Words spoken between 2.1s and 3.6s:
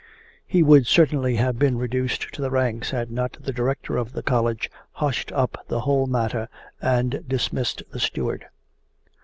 to the ranks had not the